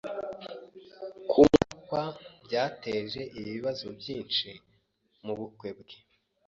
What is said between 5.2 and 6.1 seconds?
mubukwe bwe.